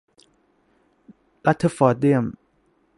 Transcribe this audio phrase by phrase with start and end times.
[1.45, 2.25] รัทเทอร์ฟอร์เดียม